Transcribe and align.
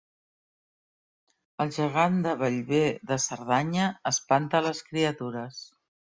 El 1.65 1.73
gegant 1.75 2.17
de 2.27 2.33
Bellver 2.39 2.81
de 3.13 3.19
Cerdanya 3.29 3.93
espanta 4.15 4.65
les 4.71 4.85
criatures 4.91 5.63